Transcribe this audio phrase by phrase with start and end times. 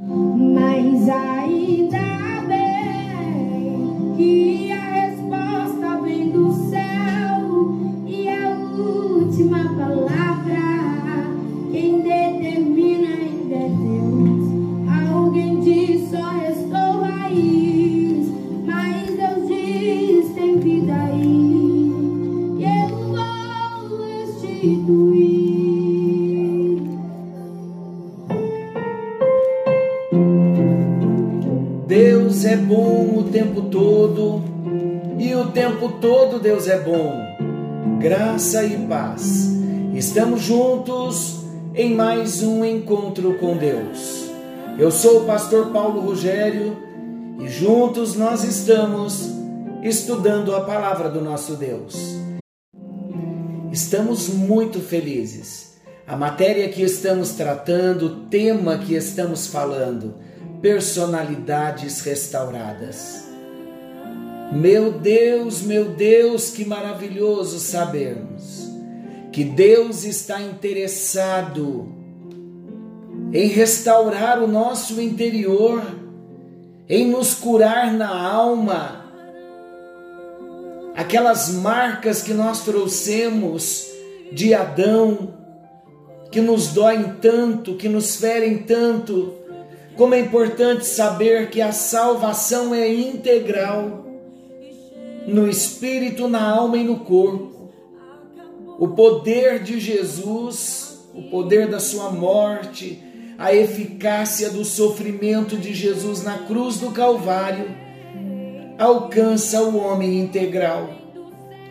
[0.00, 2.63] Mas ainda bem
[35.84, 37.12] tempo todo Deus é bom.
[37.98, 39.50] Graça e paz.
[39.94, 41.40] Estamos juntos
[41.74, 44.30] em mais um encontro com Deus.
[44.78, 46.76] Eu sou o pastor Paulo Rogério
[47.38, 49.30] e juntos nós estamos
[49.82, 52.16] estudando a palavra do nosso Deus.
[53.70, 55.74] Estamos muito felizes.
[56.06, 60.14] A matéria que estamos tratando, o tema que estamos falando,
[60.60, 63.23] personalidades restauradas.
[64.52, 68.64] Meu Deus, meu Deus, que maravilhoso sabermos
[69.34, 71.88] que Deus está interessado
[73.32, 75.82] em restaurar o nosso interior,
[76.88, 79.10] em nos curar na alma,
[80.94, 83.88] aquelas marcas que nós trouxemos
[84.30, 85.34] de Adão,
[86.30, 89.34] que nos doem tanto, que nos ferem tanto.
[89.96, 94.03] Como é importante saber que a salvação é integral
[95.26, 97.70] no espírito, na alma e no corpo.
[98.78, 103.00] O poder de Jesus, o poder da sua morte,
[103.38, 107.66] a eficácia do sofrimento de Jesus na cruz do Calvário
[108.78, 110.90] alcança o homem integral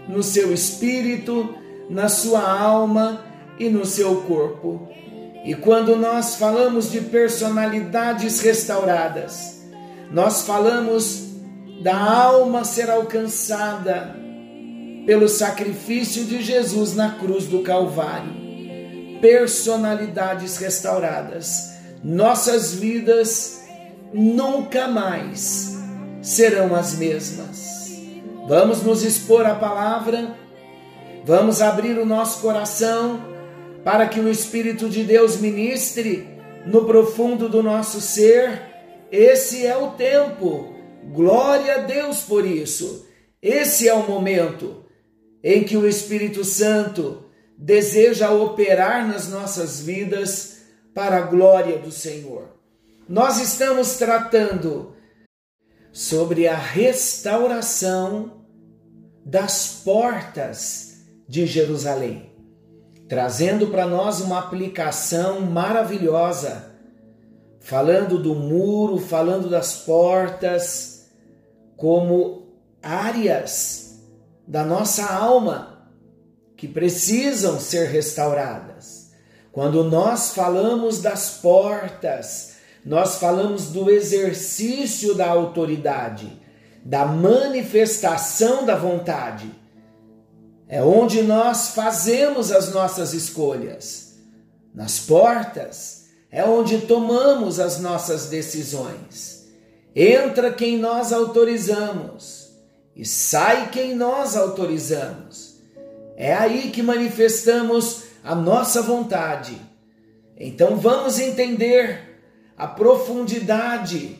[0.08, 1.56] no seu espírito,
[1.90, 3.26] na sua alma
[3.60, 4.88] e no seu corpo.
[5.46, 9.62] E quando nós falamos de personalidades restauradas,
[10.12, 11.33] nós falamos
[11.82, 14.16] da alma ser alcançada
[15.06, 18.32] pelo sacrifício de Jesus na cruz do Calvário.
[19.22, 21.74] Personalidades restauradas.
[22.04, 23.64] Nossas vidas
[24.14, 25.78] nunca mais
[26.22, 27.92] serão as mesmas.
[28.48, 30.36] Vamos nos expor à palavra,
[31.26, 33.22] vamos abrir o nosso coração
[33.84, 36.28] para que o Espírito de Deus ministre
[36.66, 38.62] no profundo do nosso ser.
[39.12, 40.73] Esse é o tempo.
[41.12, 43.06] Glória a Deus por isso.
[43.42, 44.86] Esse é o momento
[45.44, 47.26] em que o Espírito Santo
[47.58, 50.62] deseja operar nas nossas vidas
[50.94, 52.48] para a glória do Senhor.
[53.08, 54.96] Nós estamos tratando
[55.92, 58.46] sobre a restauração
[59.26, 62.32] das portas de Jerusalém,
[63.10, 66.72] trazendo para nós uma aplicação maravilhosa,
[67.60, 70.93] falando do muro, falando das portas
[71.78, 72.48] como
[72.82, 74.00] áreas
[74.48, 75.90] da nossa alma
[76.58, 79.12] que precisam ser restauradas.
[79.52, 82.54] Quando nós falamos das portas,
[82.86, 86.42] nós falamos do exercício da autoridade,
[86.84, 89.50] da manifestação da vontade.
[90.68, 94.16] É onde nós fazemos as nossas escolhas.
[94.74, 99.43] Nas portas é onde tomamos as nossas decisões.
[99.96, 102.52] Entra quem nós autorizamos
[102.96, 105.60] e sai quem nós autorizamos.
[106.16, 109.60] É aí que manifestamos a nossa vontade.
[110.38, 112.20] Então vamos entender
[112.58, 114.20] a profundidade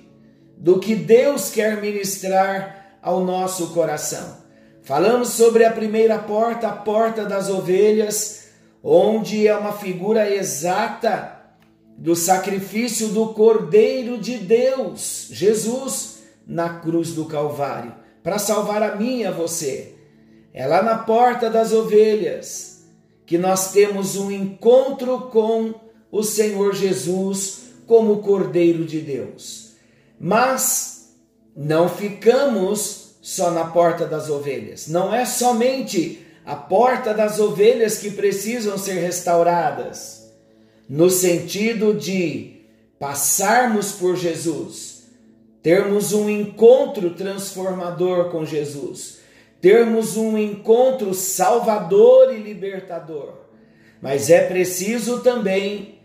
[0.58, 4.44] do que Deus quer ministrar ao nosso coração.
[4.82, 8.50] Falamos sobre a primeira porta, a porta das ovelhas,
[8.84, 11.33] onde é uma figura exata
[11.98, 19.20] do sacrifício do Cordeiro de Deus, Jesus, na cruz do Calvário para salvar a mim
[19.20, 19.94] e a você.
[20.54, 22.86] É lá na porta das ovelhas
[23.26, 25.74] que nós temos um encontro com
[26.10, 29.74] o Senhor Jesus como Cordeiro de Deus.
[30.20, 31.14] Mas
[31.56, 34.88] não ficamos só na porta das ovelhas.
[34.88, 40.23] Não é somente a porta das ovelhas que precisam ser restauradas,
[40.90, 42.62] no sentido de
[43.00, 44.94] passarmos por Jesus
[45.64, 49.22] termos um encontro transformador com Jesus,
[49.62, 53.36] termos um encontro salvador e libertador.
[54.02, 56.00] Mas é preciso também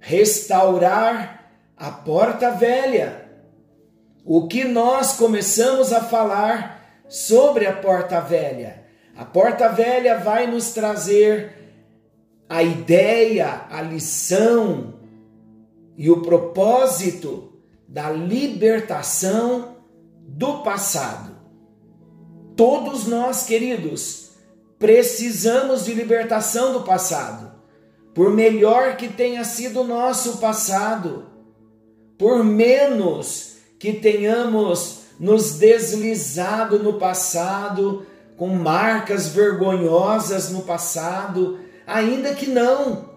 [0.00, 3.24] restaurar a porta velha.
[4.24, 8.82] O que nós começamos a falar sobre a porta velha?
[9.16, 11.63] A porta velha vai nos trazer
[12.48, 14.94] a ideia, a lição
[15.96, 17.52] e o propósito
[17.88, 19.76] da libertação
[20.26, 21.32] do passado.
[22.56, 24.30] Todos nós, queridos,
[24.78, 27.52] precisamos de libertação do passado.
[28.14, 31.26] Por melhor que tenha sido o nosso passado,
[32.16, 38.06] por menos que tenhamos nos deslizado no passado,
[38.36, 43.10] com marcas vergonhosas no passado, ainda que não.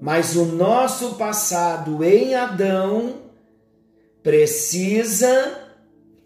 [0.00, 3.22] Mas o nosso passado em Adão
[4.22, 5.70] precisa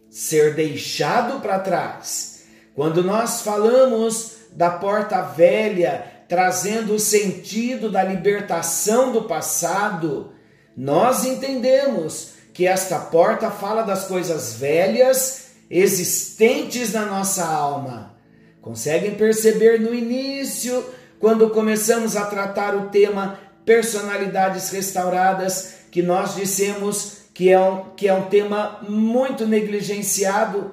[0.08, 2.44] ser deixado para trás.
[2.74, 10.32] Quando nós falamos da porta velha, trazendo o sentido da libertação do passado,
[10.76, 18.14] nós entendemos que esta porta fala das coisas velhas existentes na nossa alma.
[18.62, 20.84] Conseguem perceber no início,
[21.18, 28.08] quando começamos a tratar o tema personalidades restauradas, que nós dissemos que é um, que
[28.08, 30.72] é um tema muito negligenciado.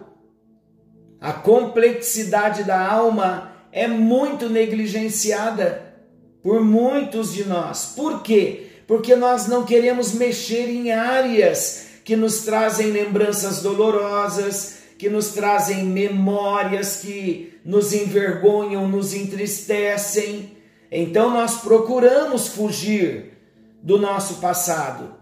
[1.19, 5.94] A complexidade da alma é muito negligenciada
[6.42, 7.94] por muitos de nós.
[7.95, 8.68] Por quê?
[8.88, 15.84] Porque nós não queremos mexer em áreas que nos trazem lembranças dolorosas, que nos trazem
[15.84, 20.57] memórias que nos envergonham, nos entristecem.
[20.92, 23.38] Então nós procuramos fugir
[23.81, 25.16] do nosso passado.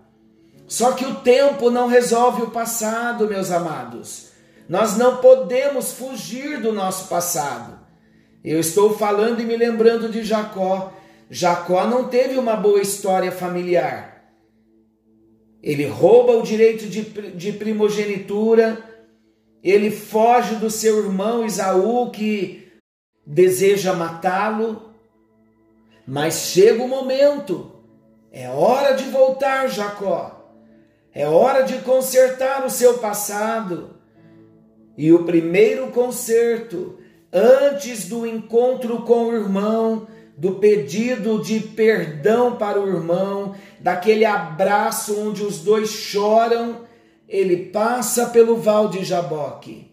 [0.67, 4.29] Só que o tempo não resolve o passado, meus amados.
[4.69, 7.79] Nós não podemos fugir do nosso passado.
[8.43, 10.93] Eu estou falando e me lembrando de Jacó.
[11.29, 14.11] Jacó não teve uma boa história familiar.
[15.61, 17.01] Ele rouba o direito de,
[17.31, 18.81] de primogenitura,
[19.63, 22.71] ele foge do seu irmão Isaú, que
[23.25, 24.91] deseja matá-lo.
[26.05, 27.71] Mas chega o momento,
[28.31, 30.41] é hora de voltar, Jacó.
[31.13, 33.91] É hora de consertar o seu passado.
[34.97, 36.97] E o primeiro conserto,
[37.31, 45.19] antes do encontro com o irmão, do pedido de perdão para o irmão, daquele abraço
[45.19, 46.81] onde os dois choram,
[47.31, 49.89] ele passa pelo val de Jaboque.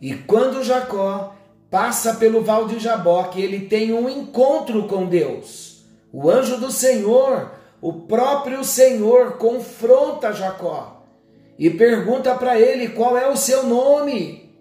[0.00, 1.34] E quando Jacó
[1.70, 5.84] passa pelo val de Jaboque, ele tem um encontro com Deus.
[6.12, 11.04] O anjo do Senhor o próprio Senhor confronta Jacó
[11.56, 14.52] e pergunta para ele qual é o seu nome.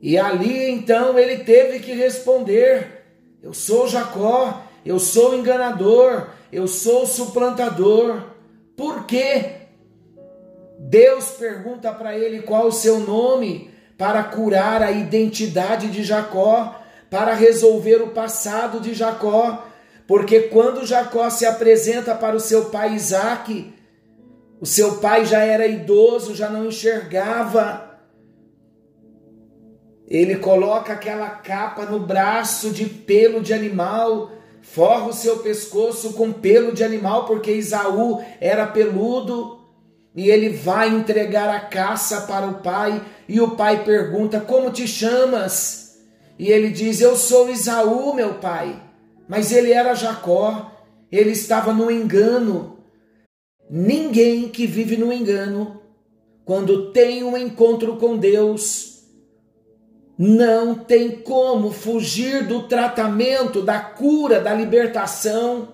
[0.00, 3.04] E ali então ele teve que responder:
[3.42, 8.24] Eu sou Jacó, eu sou enganador, eu sou suplantador.
[8.76, 9.61] Por quê?
[10.88, 16.80] Deus pergunta para ele qual o seu nome para curar a identidade de Jacó,
[17.10, 19.70] para resolver o passado de Jacó
[20.06, 23.72] porque quando Jacó se apresenta para o seu pai Isaac,
[24.60, 27.98] o seu pai já era idoso, já não enxergava.
[30.06, 36.30] Ele coloca aquela capa no braço de pelo de animal, forra o seu pescoço com
[36.30, 39.61] pelo de animal, porque Isaú era peludo.
[40.14, 44.86] E ele vai entregar a caça para o pai, e o pai pergunta: Como te
[44.86, 45.98] chamas?
[46.38, 48.82] E ele diz: Eu sou Isaú, meu pai.
[49.28, 50.72] Mas ele era Jacó,
[51.10, 52.78] ele estava no engano.
[53.70, 55.80] Ninguém que vive no engano,
[56.44, 59.04] quando tem um encontro com Deus,
[60.18, 65.68] não tem como fugir do tratamento, da cura, da libertação.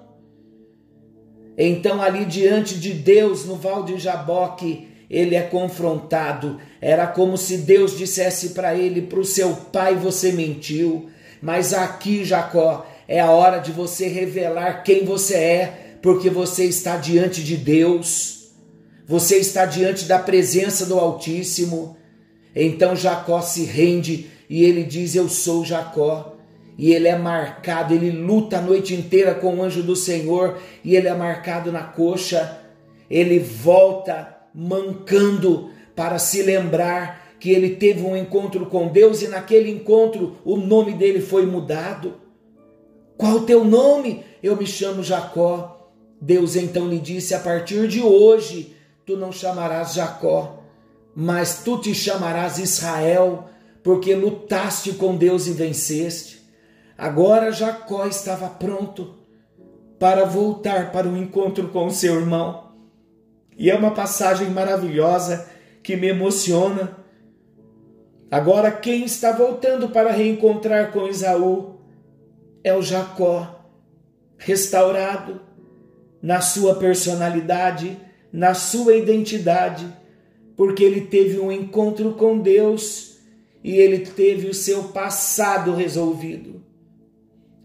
[1.61, 6.59] Então, ali diante de Deus, no Val de Jaboque, ele é confrontado.
[6.81, 11.11] Era como se Deus dissesse para ele: para o seu pai você mentiu.
[11.43, 16.97] Mas aqui, Jacó, é a hora de você revelar quem você é, porque você está
[16.97, 18.51] diante de Deus,
[19.07, 21.97] você está diante da presença do Altíssimo.
[22.55, 26.38] Então Jacó se rende e ele diz: Eu sou Jacó.
[26.79, 30.95] E ele é marcado, ele luta a noite inteira com o anjo do Senhor e
[30.95, 32.61] ele é marcado na coxa.
[33.11, 39.71] Ele volta mancando para se lembrar que ele teve um encontro com Deus e naquele
[39.71, 42.15] encontro o nome dele foi mudado.
[43.17, 44.25] Qual o teu nome?
[44.41, 45.91] Eu me chamo Jacó.
[46.21, 50.63] Deus então lhe disse: A partir de hoje, tu não chamarás Jacó,
[51.15, 53.47] mas tu te chamarás Israel,
[53.83, 56.38] porque lutaste com Deus e venceste.
[56.99, 59.15] Agora Jacó estava pronto
[59.99, 62.73] para voltar para o encontro com seu irmão.
[63.57, 65.49] E é uma passagem maravilhosa
[65.83, 66.99] que me emociona.
[68.31, 71.79] Agora, quem está voltando para reencontrar com Isaú?
[72.63, 73.65] é o Jacó
[74.37, 75.41] restaurado,
[76.23, 77.99] na sua personalidade,
[78.33, 79.87] na sua identidade,
[80.57, 83.19] porque ele teve um encontro com Deus
[83.63, 86.63] e ele teve o seu passado resolvido.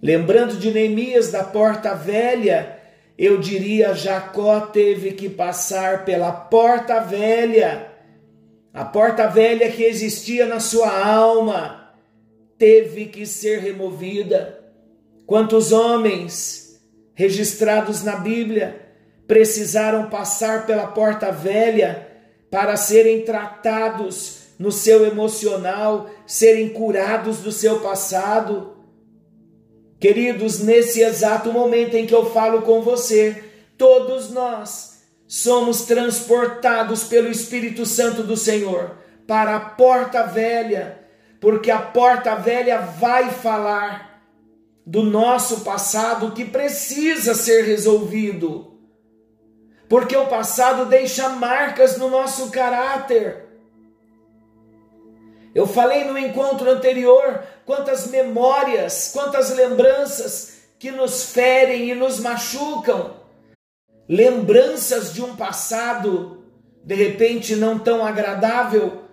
[0.04, 2.78] Lembrando de Neemias da porta velha,
[3.18, 7.88] eu diria Jacó teve que passar pela porta velha.
[8.74, 11.94] A porta velha que existia na sua alma
[12.58, 14.60] teve que ser removida.
[15.26, 16.82] Quantos homens
[17.14, 18.82] registrados na Bíblia
[19.26, 22.10] precisaram passar pela porta velha
[22.52, 28.73] para serem tratados no seu emocional, serem curados do seu passado?
[30.04, 33.42] Queridos, nesse exato momento em que eu falo com você,
[33.78, 41.00] todos nós somos transportados pelo Espírito Santo do Senhor para a porta velha,
[41.40, 44.22] porque a porta velha vai falar
[44.86, 48.78] do nosso passado que precisa ser resolvido.
[49.88, 53.53] Porque o passado deixa marcas no nosso caráter.
[55.54, 63.18] Eu falei no encontro anterior quantas memórias, quantas lembranças que nos ferem e nos machucam.
[64.10, 66.44] Lembranças de um passado,
[66.84, 69.04] de repente, não tão agradável,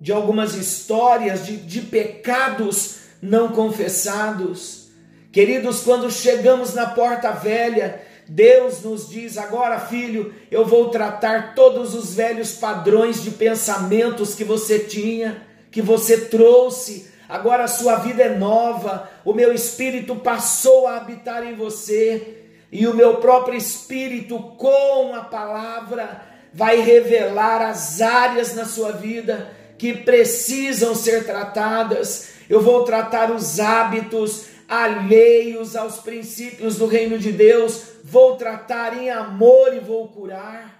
[0.00, 4.88] de algumas histórias, de, de pecados não confessados.
[5.32, 11.94] Queridos, quando chegamos na porta velha, Deus nos diz: agora, filho, eu vou tratar todos
[11.94, 17.10] os velhos padrões de pensamentos que você tinha, que você trouxe.
[17.28, 22.86] Agora a sua vida é nova, o meu espírito passou a habitar em você, e
[22.86, 26.22] o meu próprio espírito, com a palavra,
[26.54, 32.28] vai revelar as áreas na sua vida que precisam ser tratadas.
[32.48, 39.10] Eu vou tratar os hábitos, alheios aos princípios do reino de Deus, vou tratar em
[39.10, 40.75] amor e vou curar.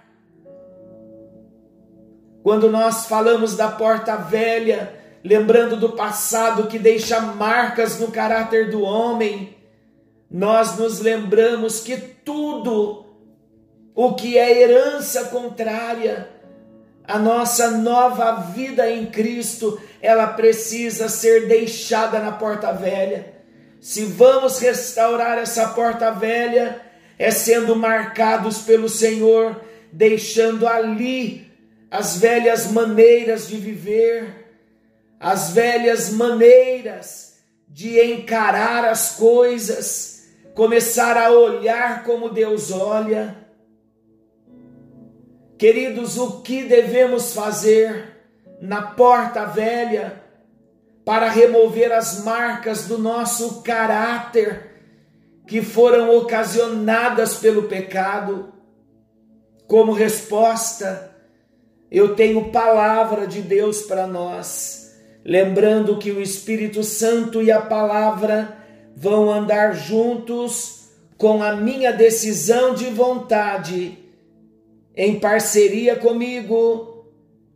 [2.47, 8.83] Quando nós falamos da porta velha, lembrando do passado que deixa marcas no caráter do
[8.83, 9.57] homem,
[10.31, 13.05] nós nos lembramos que tudo
[13.93, 16.29] o que é herança contrária
[17.05, 23.33] à nossa nova vida em Cristo, ela precisa ser deixada na porta velha.
[23.81, 26.79] Se vamos restaurar essa porta velha,
[27.19, 29.59] é sendo marcados pelo Senhor,
[29.91, 31.46] deixando ali
[31.89, 34.59] as velhas maneiras de viver,
[35.19, 43.35] as velhas maneiras de encarar as coisas, começar a olhar como Deus olha.
[45.57, 48.15] Queridos, o que devemos fazer
[48.61, 50.27] na porta velha?
[51.07, 54.71] para remover as marcas do nosso caráter
[55.47, 58.51] que foram ocasionadas pelo pecado.
[59.65, 61.15] Como resposta,
[61.91, 68.57] eu tenho palavra de Deus para nós, lembrando que o Espírito Santo e a palavra
[68.95, 73.97] vão andar juntos com a minha decisão de vontade,
[74.95, 77.05] em parceria comigo,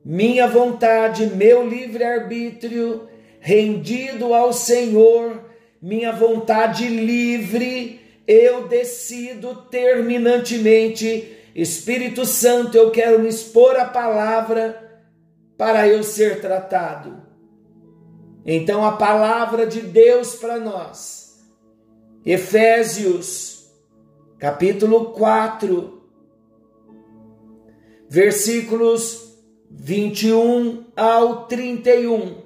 [0.03, 3.07] minha vontade, meu livre-arbítrio
[3.41, 5.43] rendido ao Senhor,
[5.81, 15.01] minha vontade livre, eu decido terminantemente, Espírito Santo, eu quero me expor a palavra
[15.57, 17.21] para eu ser tratado.
[18.45, 21.39] Então a palavra de Deus para nós.
[22.25, 23.69] Efésios,
[24.39, 26.01] capítulo 4,
[28.09, 29.37] versículos
[29.69, 32.41] 21 ao 31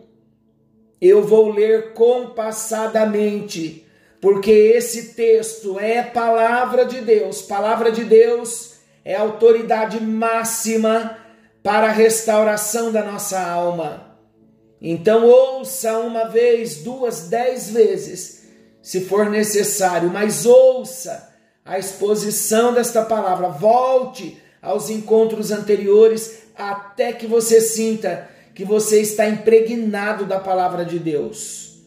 [1.02, 3.86] eu vou ler compassadamente,
[4.22, 7.42] porque esse texto é palavra de Deus.
[7.44, 8.75] Palavra de Deus
[9.06, 11.18] é autoridade máxima
[11.62, 14.18] para a restauração da nossa alma.
[14.82, 18.50] Então, ouça uma vez, duas, dez vezes,
[18.82, 21.34] se for necessário, mas ouça
[21.64, 23.50] a exposição desta palavra.
[23.50, 30.98] Volte aos encontros anteriores até que você sinta que você está impregnado da palavra de
[30.98, 31.82] Deus.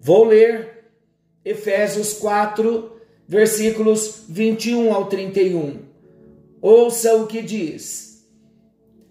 [0.00, 0.84] Vou ler
[1.44, 2.92] Efésios 4,
[3.26, 5.87] versículos 21 ao 31.
[6.60, 8.26] Ouça o que diz: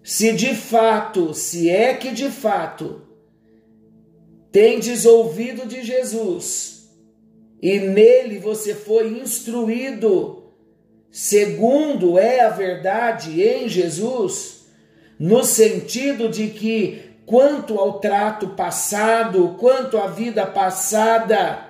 [0.02, 3.02] Se de fato, se é que de fato,
[4.52, 6.90] tendes ouvido de Jesus,
[7.60, 10.52] e nele você foi instruído,
[11.10, 14.66] segundo é a verdade em Jesus,
[15.18, 21.66] no sentido de que, quanto ao trato passado, quanto à vida passada,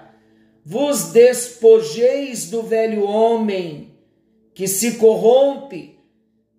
[0.65, 3.88] vos despojeis do velho homem,
[4.59, 6.01] que se corrompe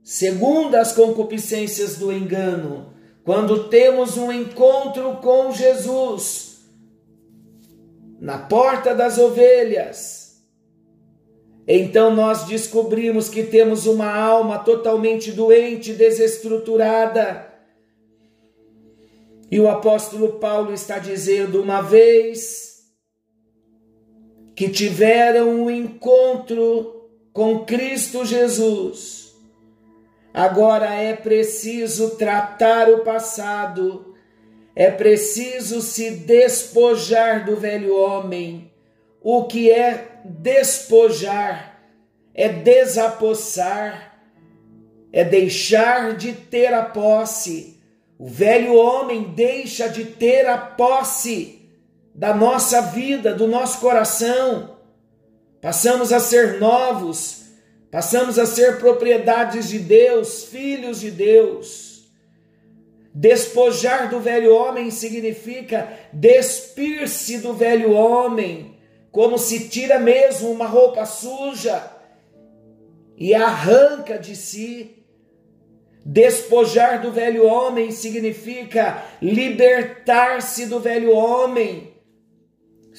[0.01, 2.93] segundo as concupiscências do engano,
[3.25, 6.61] quando temos um encontro com Jesus
[8.21, 10.41] na porta das ovelhas,
[11.67, 17.53] então nós descobrimos que temos uma alma totalmente doente, desestruturada.
[19.51, 22.81] E o apóstolo Paulo está dizendo: uma vez
[24.55, 26.98] que tiveram um encontro
[27.39, 29.33] com Cristo Jesus.
[30.33, 34.13] Agora é preciso tratar o passado,
[34.75, 38.69] é preciso se despojar do velho homem.
[39.21, 41.79] O que é despojar?
[42.33, 44.19] É desapossar,
[45.13, 47.79] é deixar de ter a posse.
[48.17, 51.71] O velho homem deixa de ter a posse
[52.13, 54.77] da nossa vida, do nosso coração
[55.61, 57.45] passamos a ser novos,
[57.91, 61.89] passamos a ser propriedades de Deus, filhos de Deus.
[63.13, 68.77] Despojar do velho homem significa despir-se do velho homem,
[69.11, 71.83] como se tira mesmo uma roupa suja
[73.17, 74.95] e arranca de si.
[76.05, 81.88] Despojar do velho homem significa libertar-se do velho homem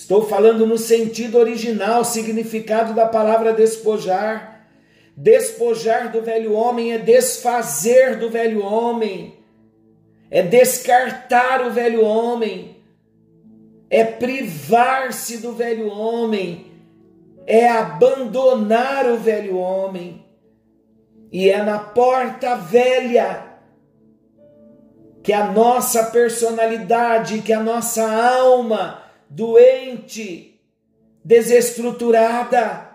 [0.01, 4.67] Estou falando no sentido original, significado da palavra despojar.
[5.15, 9.35] Despojar do velho homem é desfazer do velho homem,
[10.31, 12.79] é descartar o velho homem,
[13.91, 16.73] é privar-se do velho homem,
[17.47, 20.25] é abandonar o velho homem.
[21.31, 23.45] E é na porta velha
[25.23, 30.61] que a nossa personalidade, que a nossa alma, doente,
[31.25, 32.91] desestruturada,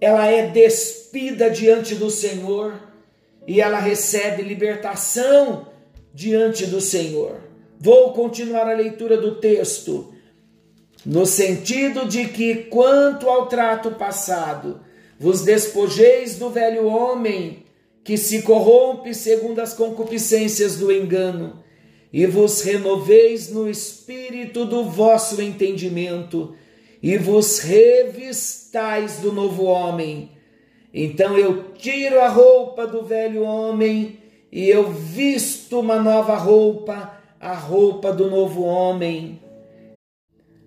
[0.00, 2.80] ela é despida diante do Senhor
[3.46, 5.68] e ela recebe libertação
[6.12, 7.40] diante do Senhor.
[7.80, 10.14] Vou continuar a leitura do texto,
[11.04, 14.80] no sentido de que, quanto ao trato passado,
[15.18, 17.64] vos despojeis do velho homem
[18.04, 21.64] que se corrompe segundo as concupiscências do engano
[22.14, 26.54] e vos renoveis no espírito do vosso entendimento,
[27.02, 30.30] e vos revistais do novo homem.
[30.94, 34.20] Então eu tiro a roupa do velho homem
[34.52, 39.40] e eu visto uma nova roupa, a roupa do novo homem.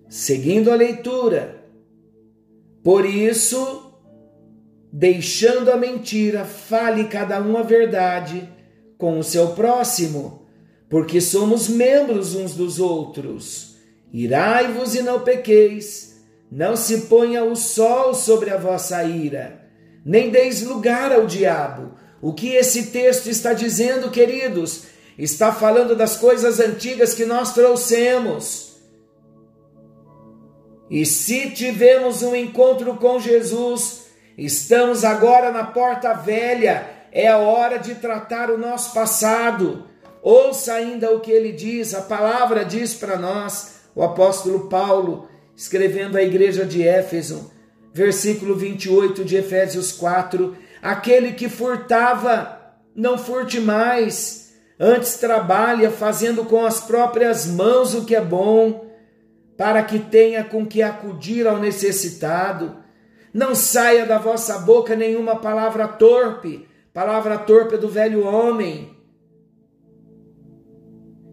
[0.06, 1.64] Seguindo a leitura.
[2.84, 3.90] Por isso,
[4.92, 8.46] deixando a mentira, fale cada um a verdade
[8.98, 10.46] com o seu próximo
[10.88, 13.76] porque somos membros uns dos outros.
[14.12, 19.68] Irai-vos e não pequeis, não se ponha o sol sobre a vossa ira,
[20.04, 21.94] nem deis lugar ao diabo.
[22.22, 24.84] O que esse texto está dizendo, queridos?
[25.18, 28.76] Está falando das coisas antigas que nós trouxemos.
[30.90, 34.06] E se tivemos um encontro com Jesus,
[34.38, 39.84] estamos agora na porta velha, é a hora de tratar o nosso passado
[40.30, 46.18] Ouça ainda o que ele diz, a palavra diz para nós, o apóstolo Paulo, escrevendo
[46.18, 47.50] à igreja de Éfeso,
[47.94, 52.60] versículo 28 de Efésios 4: aquele que furtava,
[52.94, 58.86] não furte mais, antes trabalha fazendo com as próprias mãos o que é bom,
[59.56, 62.76] para que tenha com que acudir ao necessitado.
[63.32, 68.97] Não saia da vossa boca nenhuma palavra torpe, palavra torpe do velho homem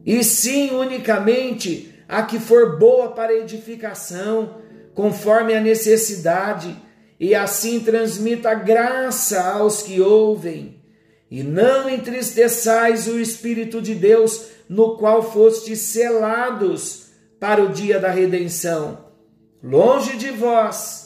[0.06, 4.62] e sim unicamente a que for boa para edificação,
[4.94, 6.76] conforme a necessidade,
[7.20, 10.84] e assim transmita graça aos que ouvem.
[11.32, 17.08] E não entristeçais o Espírito de Deus, no qual fostes selados
[17.40, 19.06] para o dia da redenção.
[19.64, 21.06] Longe de vós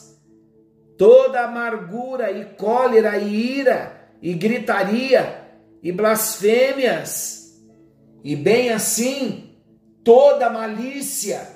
[0.99, 5.45] toda amargura e cólera e ira e gritaria
[5.81, 7.38] e blasfêmias
[8.23, 9.55] e bem assim
[10.03, 11.47] toda malícia.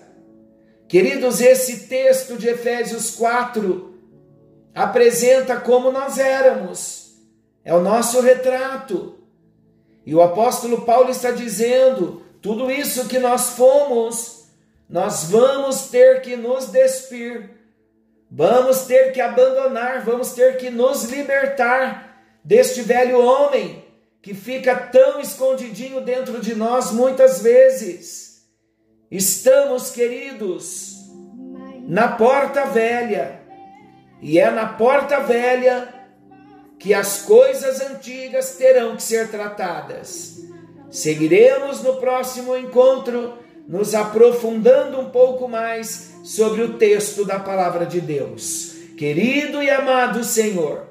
[0.87, 3.93] Queridos, esse texto de Efésios 4
[4.73, 7.15] apresenta como nós éramos,
[7.63, 9.19] é o nosso retrato.
[10.05, 14.49] E o apóstolo Paulo está dizendo: tudo isso que nós fomos,
[14.89, 17.49] nós vamos ter que nos despir,
[18.29, 23.82] vamos ter que abandonar, vamos ter que nos libertar deste velho homem
[24.23, 28.41] que fica tão escondidinho dentro de nós muitas vezes.
[29.11, 30.95] Estamos, queridos,
[31.85, 33.41] na porta velha,
[34.21, 35.93] e é na porta velha
[36.79, 40.41] que as coisas antigas terão que ser tratadas.
[40.89, 47.99] Seguiremos no próximo encontro, nos aprofundando um pouco mais sobre o texto da palavra de
[47.99, 48.73] Deus.
[48.97, 50.87] Querido e amado Senhor,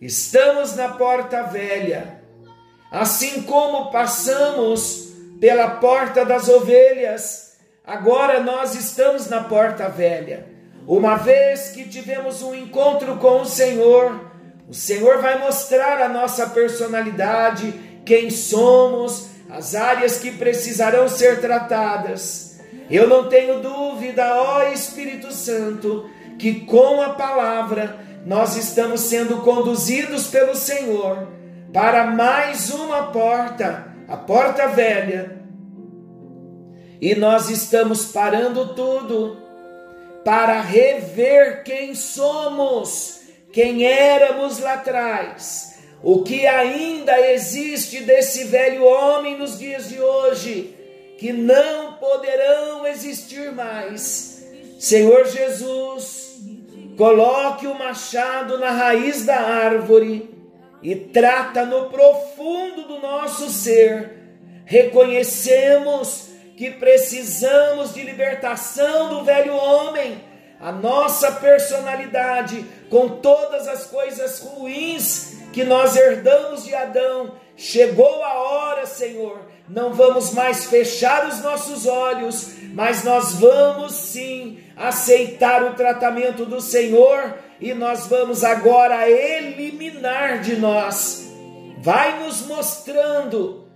[0.00, 2.23] estamos na porta velha,
[2.94, 5.08] assim como passamos
[5.40, 10.46] pela porta das ovelhas, agora nós estamos na porta velha.
[10.86, 14.30] Uma vez que tivemos um encontro com o Senhor,
[14.68, 17.74] o Senhor vai mostrar a nossa personalidade,
[18.06, 22.60] quem somos, as áreas que precisarão ser tratadas.
[22.88, 30.28] Eu não tenho dúvida, ó Espírito Santo, que com a palavra nós estamos sendo conduzidos
[30.28, 31.33] pelo Senhor
[31.74, 35.42] para mais uma porta, a porta velha.
[37.00, 39.36] E nós estamos parando tudo
[40.24, 43.14] para rever quem somos
[43.54, 50.74] quem éramos lá atrás, o que ainda existe desse velho homem nos dias de hoje,
[51.18, 54.44] que não poderão existir mais.
[54.80, 56.40] Senhor Jesus,
[56.96, 60.33] coloque o machado na raiz da árvore
[60.84, 64.18] e trata no profundo do nosso ser.
[64.66, 70.22] Reconhecemos que precisamos de libertação do velho homem
[70.60, 77.34] a nossa personalidade, com todas as coisas ruins que nós herdamos de Adão.
[77.56, 84.58] Chegou a hora, Senhor, não vamos mais fechar os nossos olhos, mas nós vamos sim
[84.76, 89.08] aceitar o tratamento do Senhor e nós vamos agora
[89.86, 91.32] eliminar de nós.
[91.78, 93.68] Vai nos mostrando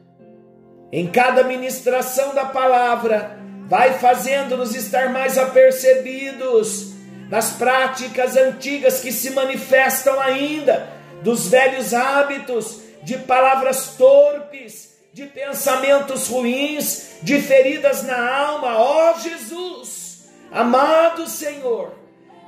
[0.90, 6.94] em cada ministração da palavra vai fazendo-nos estar mais apercebidos
[7.28, 10.88] das práticas antigas que se manifestam ainda,
[11.22, 18.78] dos velhos hábitos, de palavras torpes, de pensamentos ruins, de feridas na alma.
[18.78, 21.92] Ó oh, Jesus, amado Senhor,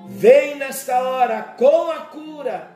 [0.09, 2.70] vem nesta hora com a cura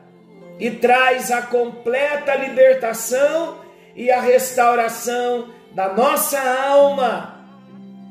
[0.59, 3.59] e traz a completa libertação
[3.95, 7.35] e a restauração da nossa alma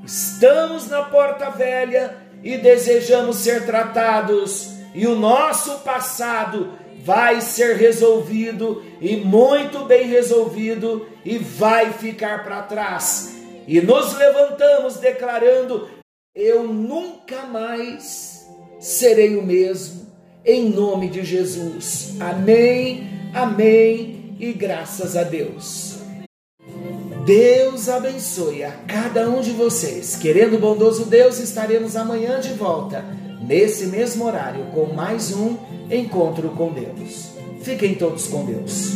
[0.05, 8.85] Estamos na porta velha e desejamos ser tratados, e o nosso passado vai ser resolvido
[9.01, 13.35] e muito bem resolvido e vai ficar para trás.
[13.67, 15.89] E nos levantamos declarando:
[16.35, 18.47] eu nunca mais
[18.79, 20.04] serei o mesmo,
[20.45, 22.15] em nome de Jesus.
[22.21, 25.95] Amém, amém e graças a Deus.
[27.25, 30.17] Deus abençoe a cada um de vocês.
[30.17, 33.03] Querendo o bondoso Deus, estaremos amanhã de volta,
[33.47, 35.57] nesse mesmo horário, com mais um
[35.91, 37.31] encontro com Deus.
[37.63, 38.93] Fiquem todos com Deus.